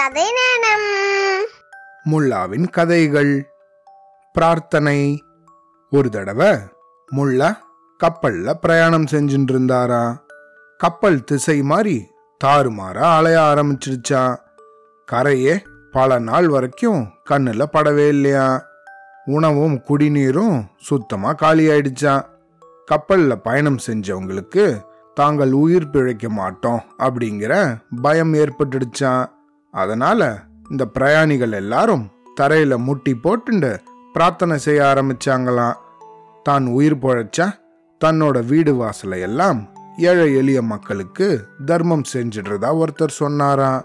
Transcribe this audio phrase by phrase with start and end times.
[0.00, 1.46] கதை நேரம்.
[2.10, 3.50] முல்லாவின் கதைகள்.
[4.32, 5.22] பிரார்த்தனை.
[5.90, 6.58] ஒரு தடவை
[7.16, 7.56] முல்லா
[8.04, 10.16] கப்பல்ல பிரயாணம் செஞ்சுட்டு இருந்தாரா
[10.78, 12.10] கப்பல் திசை மாறி
[12.44, 14.36] தாறுமாற அலைய ஆரம்பிச்சிருச்சா?
[15.12, 18.64] கரையே பல நாள் வரைக்கும் கண்ணுல படவே இல்லையா?
[19.24, 22.22] உணவும் குடிநீரும் சுத்தமா காலியாயிடுச்சா?
[22.90, 24.80] கப்பல்ல பயணம் செஞ்சவங்களுக்கு
[25.14, 29.38] தாங்கள் உயிர் பிழைக்க மாட்டோம் அப்படிங்கிற பயம் ஏற்பட்டுடுச்சான்
[29.74, 30.20] அதனால
[30.70, 32.04] இந்த பிரயாணிகள் எல்லாரும்
[32.40, 33.70] தரையில முட்டி போட்டுண்டு
[34.12, 35.76] பிரார்த்தனை செய்ய ஆரம்பிச்சாங்களாம்.
[36.42, 37.46] தான் உயிர் பொழைச்சா
[38.04, 39.58] தன்னோட வீடு வாசலை எல்லாம்
[39.96, 41.26] ஏழை எளிய மக்களுக்கு
[41.64, 43.84] தர்மம் செஞ்சிடுறதா ஒருத்தர் சொன்னாராம்.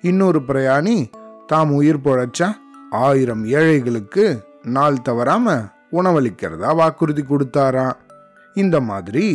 [0.00, 1.10] இன்னொரு பிரயாணி
[1.46, 2.48] தாம் உயிர் பொழைச்சா
[2.90, 4.24] ஆயிரம் ஏழைகளுக்கு
[4.62, 5.56] நாள் தவறாம
[5.92, 7.96] உணவளிக்கிறதா வாக்குறுதி கொடுத்தாராம்.
[8.54, 9.26] இந்த மாதிரி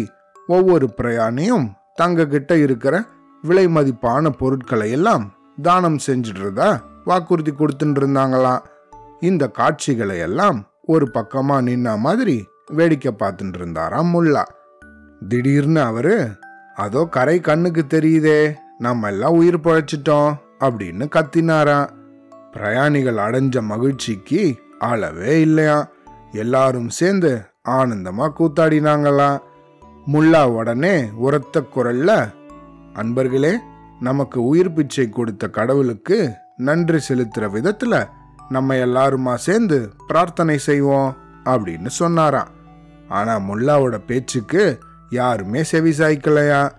[0.47, 3.03] ஒவ்வொரு பிரயாணியும் தங்க கிட்ட இருக்கிற
[3.41, 5.25] விலை மதிப்பான பொருட்களை எல்லாம்
[5.61, 6.81] தானம் செஞ்சிடுறதா?
[7.05, 8.63] வாக்குறுதி கொடுத்துட்டு இருந்தாங்களாம்
[9.19, 14.43] இந்த காட்சிகளை எல்லாம் ஒரு பக்கமா நின்ன மாதிரி வேடிக்கை பார்த்துட்டு இருந்தாராம் முல்லா.
[15.27, 16.29] திடீர்னு அவரு
[16.75, 21.89] அதோ கரை கண்ணுக்கு தெரியுதே நம்ம எல்லாம் உயிர் பழைச்சிட்டோம் அப்படின்னு கத்தினாராம்.
[22.51, 25.89] பிரயாணிகள் அடைஞ்ச மகிழ்ச்சிக்கு அளவே இல்லையா
[26.31, 29.41] எல்லாரும் சேர்ந்து ஆனந்தமா கூத்தாடினாங்களாம்.
[30.07, 32.33] முல்லா உடனே உரத்த குரல்ல
[32.93, 33.57] அன்பர்களே
[34.03, 36.17] நமக்கு உயிர் பிச்சை கொடுத்த கடவுளுக்கு
[36.57, 38.07] நன்றி செலுத்துற விதத்துல
[38.49, 41.15] நம்ம எல்லாருமா சேர்ந்து பிரார்த்தனை செய்வோம்
[41.45, 42.47] அப்படின்னு சொன்னாராம்.
[43.09, 46.71] ஆனா முல்லாவோட பேச்சுக்கு யாருமே செவி சாய்க்கலையா?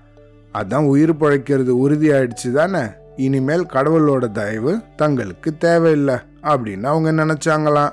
[0.54, 2.82] அதான் உயிர் பழைக்கிறது உறுதியாயிடுச்சு தானே?
[3.16, 7.92] இனிமேல் கடவுளோட தயவு தங்களுக்கு தேவையில்லை அப்படின்னு அவங்க நினைச்சாங்களாம்.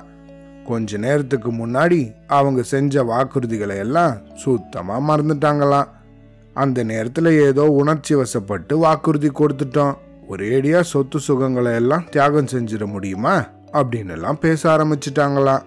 [0.64, 5.88] கொஞ்ச நேரத்துக்கு முன்னாடி அவங்க செஞ்ச வாக்குறுதிகளை எல்லாம் சுத்தமா மறந்துட்டாங்களாம்.
[6.54, 9.96] அந்த நேரத்தில் ஏதோ உணர்ச்சி வசப்பட்டு வாக்குறுதி கொடுத்துட்டோம்.
[10.30, 13.46] ஒரேடியா சொத்து சுகங்களை எல்லாம் தியாகம் செஞ்சிட முடியுமா?
[13.72, 15.62] அப்படின்னு எல்லாம் பேச ஆரம்பிச்சிட்டாங்களாம்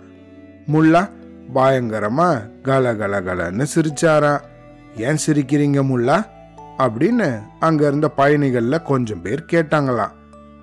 [0.74, 1.10] முல்லா
[1.56, 4.42] பயங்கரமா கல கல கலன்னு சிரிச்சாராம்
[4.98, 6.26] ஏன் சிரிக்கிறீங்க முல்லா?
[6.78, 10.12] அப்படின்னு அங்க இருந்த பயணிகள்ல கொஞ்சம் பேர் கேட்டாங்களாம்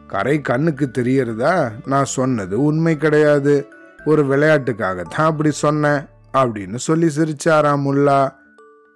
[0.07, 1.71] கரை கண்ணுக்கு தெரியறதா?
[1.87, 3.67] நான் சொன்னது உண்மை கிடையாது.
[4.05, 6.01] ஒரு விளையாட்டுக்காக தான் அப்படி சொன்னேன்.
[6.33, 8.41] அப்படின்னு சொல்லி சிரிச்சாராம் முல்லா.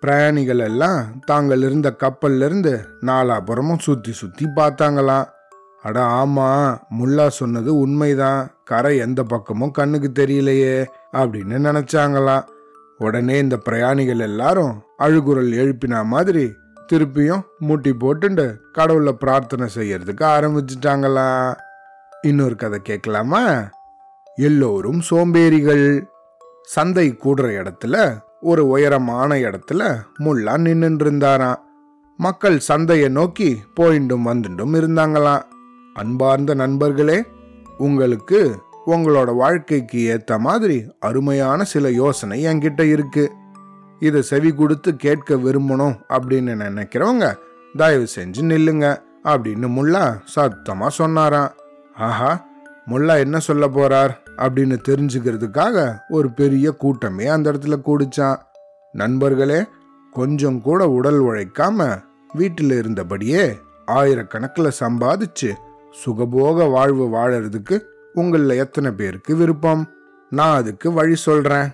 [0.06, 5.25] பிரயாணிகள் எல்லாம் தாங்கள் இருந்த கப்பல்லிருந்து நாலாபுறமும் சுத்தி சுத்தி பார்த்தாங்களாம்.
[5.83, 8.50] அட ஆமா முல்லா சொன்னது உண்மைதான்.
[8.65, 12.45] கரை எந்த பக்கமும் கண்ணுக்கு தெரியலையே அப்படின்னு நினைச்சாங்களாம்.
[12.99, 16.53] உடனே இந்த பிரயாணிகள் எல்லாரும் அழுகுரல் எழுப்பினா மாதிரி
[16.93, 21.56] திருப்பியும் மூட்டி போட்டுண்டு கடவுளை பிரார்த்தனை செய்யறதுக்கு ஆரம்பிச்சிட்டாங்களா
[22.22, 23.71] இன்னொரு கதை கேட்கலாமா?
[24.34, 26.06] எல்லோரும் சோம்பேறிகள்.
[26.62, 31.65] சந்தை கூடுற இடத்துல ஒரு உயரமான இடத்துல முல்லா நின்றுருந்தாராம் இருந்தாராம்
[32.17, 35.43] மக்கள் சந்தையை நோக்கி போயிண்டும் வந்துட்டும் இருந்தாங்களாம்.
[35.95, 37.25] அன்பார்ந்த நண்பர்களே
[37.79, 43.33] உங்களுக்கு உங்களோட வாழ்க்கைக்கு ஏத்த மாதிரி அருமையான சில யோசனை என்கிட்ட இருக்கு.
[43.99, 47.35] இதை செவி கொடுத்து கேட்க விரும்பணும் அப்படின்னு நினைக்கிறவங்க
[47.77, 51.51] தயவு செஞ்சு நில்லுங்க அப்படின்னு முல்லா சத்தமா சொன்னாராம்.
[51.97, 52.47] ஆஹா
[52.87, 58.39] முல்லா என்ன சொல்ல போறார் அப்படின்னு தெரிஞ்சுக்கிறதுக்காக ஒரு பெரிய கூட்டமே அந்த இடத்துல கூடிச்சான்.
[58.93, 59.65] நண்பர்களே
[60.13, 62.03] கொஞ்சம் கூட உடல் உழைக்காம
[62.33, 65.53] வீட்டில் இருந்தபடியே ஆயிரக்கணக்கில் சம்பாதிச்சு
[66.05, 67.81] சுகபோக வாழ்வு வாழறதுக்கு
[68.13, 69.89] உங்களில் எத்தனை பேருக்கு விருப்பம்?
[70.31, 71.69] நான் அதுக்கு வழி சொல்றேன்.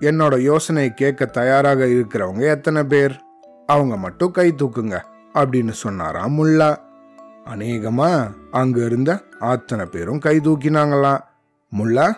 [0.00, 3.20] என்னோட யோசனையை கேட்க தயாராக இருக்கிறவங்க எத்தனை பேர்?
[3.66, 5.00] அவங்க மட்டும் கை தூக்குங்க
[5.34, 6.76] அப்படின்னு சொன்னாராம் முல்லா.
[7.44, 11.20] அநேகமா அங்க இருந்த அத்தனை பேரும் கை தூக்கினாங்களாம்.
[11.78, 12.12] முல்லா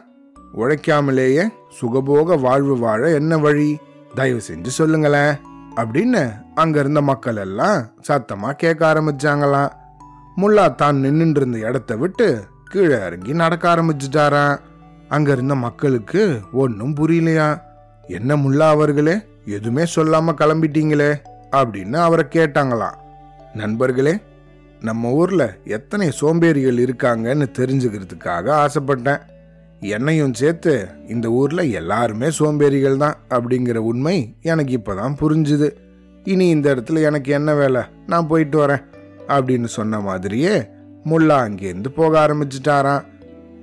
[0.57, 1.49] உழைக்காமலேயே
[1.81, 3.79] சுகபோக வாழ்வு வாழ என்ன வழி?
[4.15, 5.37] தயவு செஞ்சு சொல்லுங்களேன்
[5.77, 9.71] அப்படின்னு அங்க இருந்த மக்கள் எல்லாம் சத்தமா கேட்க ஆரம்பிச்சாங்களாம்.
[10.37, 14.59] முல்லா தான் நின்னுட்டு இருந்த இடத்த விட்டு கீழே இறங்கி நடக்க ஆரம்பிச்சிட்டாராம்.
[15.09, 17.61] அங்க இருந்த மக்களுக்கு ஒன்றும் புரியலையா?
[18.07, 21.15] என்ன முல்லா அவர்களே எதுவுமே சொல்லாம கிளம்பிட்டீங்களே
[21.51, 22.95] அப்படின்னு அவரை கேட்டாங்களாம்.
[23.55, 24.19] நண்பர்களே
[24.83, 29.21] நம்ம ஊரில் எத்தனை சோம்பேறிகள் இருக்காங்கன்னு தெரிஞ்சுக்கிறதுக்காக ஆசைப்பட்டேன்.
[29.81, 35.69] என்னையும் சேர்த்து இந்த ஊரில் எல்லாருமே சோம்பேறிகள் தான் அப்படிங்கிற உண்மை எனக்கு இப்போ தான் புரிஞ்சுது.
[36.25, 37.83] இனி இந்த இடத்துல எனக்கு என்ன வேலை?
[38.07, 38.83] நான் போயிட்டு வரேன்
[39.29, 40.69] அப்படின்னு சொன்ன மாதிரியே
[41.05, 43.05] முல்லா அங்கேருந்து போக ஆரம்பிச்சிட்டாராம்.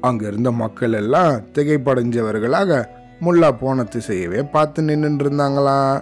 [0.02, 2.86] அங்கே இருந்த மக்கள் எல்லாம் திகைப்படைஞ்சவர்களாக
[3.22, 6.02] முல்லா போன திசையவே பார்த்து நின்றுட்டு இருந்தாங்களாம்.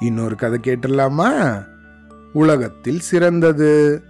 [0.00, 1.30] இன்னொரு கதை கேட்டுடலாமா?
[2.32, 4.02] உலகத்தில் சிறந்தது.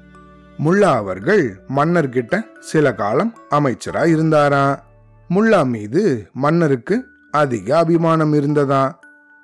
[0.64, 4.78] முல்லா அவர்கள் மன்னர்கிட்ட சில காலம் அமைச்சரா இருந்தாராம்
[5.30, 8.98] முல்லா மீது மன்னருக்கு அதிக அபிமானம் இருந்ததா?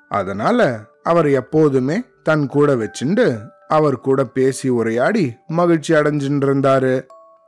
[0.09, 7.05] அதனால அவர் எப்போதுமே தன் கூட வச்சுண்டு அவர் கூட பேசி உரையாடி மகிழ்ச்சி அடைஞ்சின்றிருந்தாரு.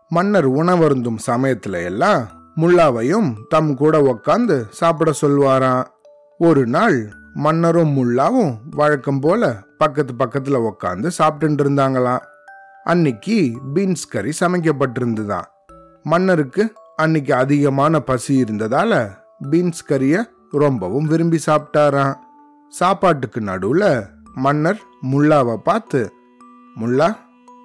[0.09, 5.85] மன்னர் உணவருந்தும் சமயத்துல எல்லாம் முல்லாவையும் தம் கூட உக்காந்து சாப்பிட சொல்வாராம்
[6.37, 12.21] ஒரு நாள் மன்னரும் முல்லாவும் வழக்கம் போல பக்கத்து பக்கத்துல உக்காந்து சாப்பிட்டு இருந்தாங்களாம்
[12.89, 15.43] அன்னைக்கு பீன்ஸ் கறி சமைக்கப்பட்டிருந்துதான்.
[16.03, 19.09] மன்னருக்கு அன்னைக்கு அதிகமான பசி இருந்ததால
[19.49, 22.15] பீன்ஸ் கறியை ரொம்பவும் விரும்பி சாப்பிட்டாராம்.
[22.69, 24.81] சாப்பாட்டுக்கு நடுவுல மன்னர்
[25.11, 26.11] முல்லாவை பார்த்து
[26.79, 27.15] முல்லா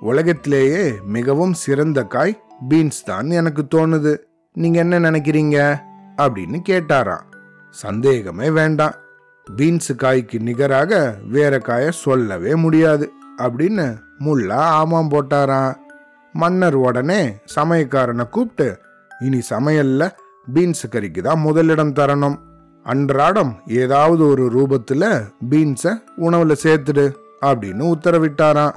[0.01, 4.17] உலகத்திலேயே மிகவும் சிறந்த காய் பீன்ஸ் தான் எனக்கு தோணுது.
[4.53, 5.81] நீங்க என்ன நினைக்கிறீங்க?
[6.17, 7.25] அப்படின்னு கேட்டாராம்.
[7.71, 8.95] சந்தேகமே வேண்டாம்.
[9.57, 13.13] பீன்ஸ் காய்க்கு நிகராக வேற காய சொல்லவே முடியாது.
[13.39, 15.75] அப்படின்னு முல்லா ஆமாம் போட்டாராம்.
[16.33, 18.81] மன்னர் உடனே சமயக்காரனை கூப்பிட்டு
[19.21, 20.11] இனி சமையல்ல
[20.55, 22.39] பீன்ஸ் கறிக்கு தான் முதலிடம் தரணும்.
[22.85, 25.05] அன்றாடம் ஏதாவது ஒரு ரூபத்துல
[25.51, 28.75] பீன்ஸை உணவுல சேர்த்துடு அப்படின்னு உத்தரவிட்டாராம்.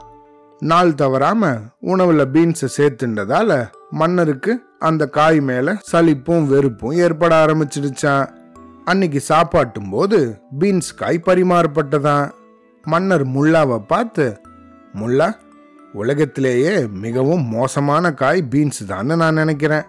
[0.59, 1.49] நாள் தவறாம
[1.81, 8.27] உணவுல பீன்ஸை சேர்த்துண்டதால மன்னருக்கு அந்த காய் மேல சலிப்பும் வெறுப்பும் ஏற்பட ஆரம்பிச்சிடுச்சான்
[8.85, 12.31] அன்னைக்கு சாப்பாட்டும் போது பீன்ஸ் காய் பரிமாறப்பட்டதான்
[12.83, 14.25] மன்னர் முல்லாவை பார்த்து
[14.99, 15.35] முல்லா
[15.93, 19.81] உலகத்திலேயே மிகவும் மோசமான காய் பீன்ஸ் தான் நான் நினைக்கிறேன்.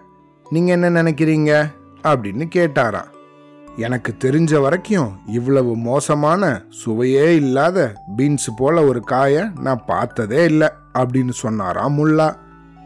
[0.49, 1.71] நீங்க என்ன நினைக்கிறீங்க?
[2.03, 3.09] அப்படின்னு கேட்டாராம்.
[3.77, 11.29] எனக்கு தெரிஞ்ச வரைக்கும் இவ்வளவு மோசமான சுவையே இல்லாத பீன்ஸ் போல ஒரு காயை நான் பார்த்ததே இல்லை அப்படின்னு
[11.29, 12.35] சொன்னாராம் முல்லா.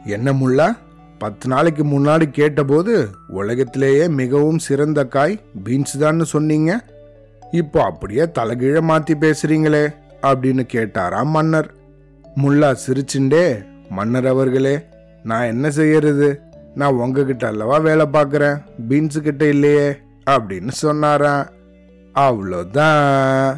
[0.06, 0.78] என்ன முல்லா?
[1.18, 6.86] பத்து நாளைக்கு முன்னாடி கேட்டபோது உலகத்திலேயே மிகவும் சிறந்த காய் பீன்ஸ் தான்னு சொன்னீங்க.
[7.52, 11.74] இப்போ அப்படியே தலைகீழ மாத்தி பேசுறீங்களே அப்படின்னு கேட்டாராம் மன்னர்.
[12.36, 14.80] முல்லா சிரிச்சுண்டே மன்னர் அவர்களே
[15.24, 16.40] நான் என்ன செய்யறது?
[16.76, 18.62] நான் உங்ககிட்ட அல்லவா வேலை பார்க்குறேன்?
[18.90, 19.96] பீன்ஸு கிட்ட இல்லையே
[20.30, 21.48] அப்படின்னு சொன்னாராம்.
[22.16, 23.58] அவ்வளோதான்.